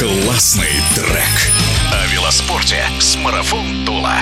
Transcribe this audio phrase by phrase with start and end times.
[0.00, 1.52] Классный трек.
[1.92, 4.16] О велоспорте с Марафон Тула.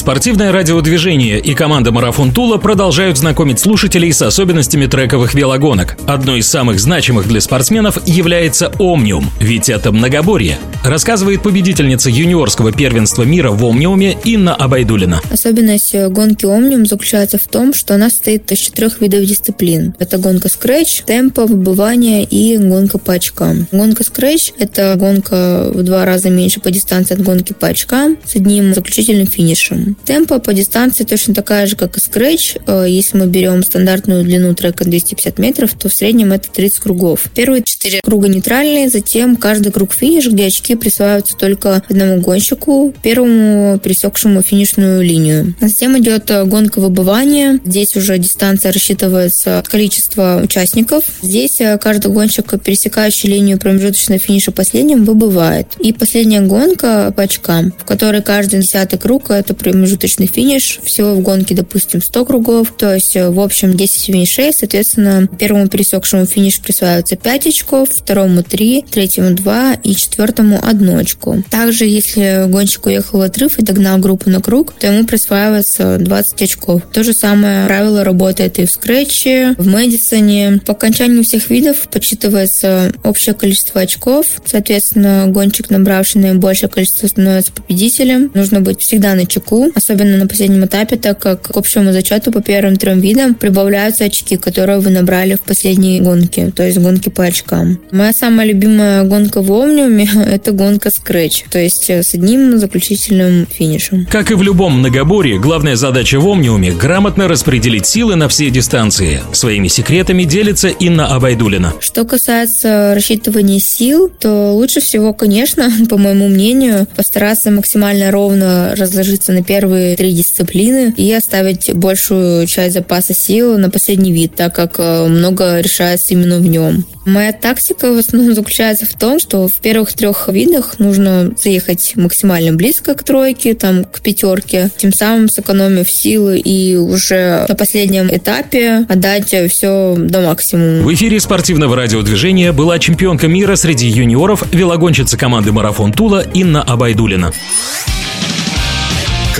[0.00, 5.98] Спортивное радиодвижение и команда «Марафон Тула» продолжают знакомить слушателей с особенностями трековых велогонок.
[6.06, 10.58] Одной из самых значимых для спортсменов является «Омниум», ведь это многоборье.
[10.82, 15.20] Рассказывает победительница юниорского первенства мира в «Омниуме» Инна Абайдулина.
[15.30, 19.94] Особенность гонки «Омниум» заключается в том, что она состоит из четырех видов дисциплин.
[19.98, 23.66] Это гонка скретч, темпо, выбывание и гонка по очкам.
[23.70, 28.34] Гонка скретч– это гонка в два раза меньше по дистанции от гонки по очкам с
[28.34, 29.89] одним заключительным финишем.
[30.04, 32.60] Темпо по дистанции точно такая же, как и Scratch.
[32.66, 37.24] Э, если мы берем стандартную длину трека 250 метров, то в среднем это 30 кругов.
[37.34, 43.78] Первые четыре круга нейтральные, затем каждый круг финиш, где очки присваиваются только одному гонщику, первому
[43.78, 45.54] пересекшему финишную линию.
[45.60, 47.60] Затем идет э, гонка выбывания.
[47.64, 51.04] Здесь уже дистанция рассчитывается от количества участников.
[51.22, 55.68] Здесь э, каждый гонщик, пересекающий линию промежуточного финиша последним, выбывает.
[55.78, 60.78] И последняя гонка по очкам, в которой каждый десятый круг это промежуточный финиш.
[60.82, 62.74] Всего в гонке, допустим, 100 кругов.
[62.76, 64.52] То есть, э, в общем, 10 финишей.
[64.52, 71.38] Соответственно, первому пересекшему финиш присваивается 5 очков, второму 3, третьему 2 и четвертому 1 очко.
[71.50, 76.42] Также, если гонщик уехал в отрыв и догнал группу на круг, то ему присваивается 20
[76.42, 76.82] очков.
[76.92, 80.60] То же самое правило работает и в скретче, в Мэдисоне.
[80.66, 84.26] По окончанию всех видов подсчитывается общее количество очков.
[84.44, 88.30] Соответственно, гонщик, набравший наибольшее количество, становится победителем.
[88.34, 92.42] Нужно быть всегда на чеку, особенно на последнем этапе, так как к общему зачету по
[92.42, 97.24] первым трем видам прибавляются очки, которые вы набрали в последней гонке, то есть гонки по
[97.24, 97.78] очкам.
[97.90, 104.06] Моя самая любимая гонка в Омниуме– это гонка скретч, то есть с одним заключительным финишем.
[104.10, 109.20] Как и в любом многоборье, главная задача в Омниуме– грамотно распределить силы на все дистанции.
[109.32, 111.74] Своими секретами делится Инна Абайдулина.
[111.80, 119.32] Что касается рассчитывания сил, то лучше всего, конечно, по моему мнению, постараться максимально ровно разложиться
[119.32, 124.76] на первые три дисциплины и оставить большую часть запаса сил на последний вид, так как
[124.78, 126.86] э, много решается именно в нем.
[127.04, 132.54] Моя тактика в основном заключается в том, что в первых трех видах нужно заехать максимально
[132.54, 138.86] близко к тройке, там, к пятерке, тем самым сэкономив силы и уже на последнем этапе
[138.88, 140.82] отдать все до максимума.
[140.86, 147.32] В эфире спортивного радиодвижения была чемпионка мира среди юниоров, велогонщица команды «Марафон Тула» Инна Абайдулина.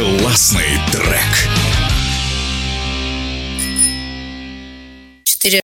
[0.00, 1.50] Классный трек.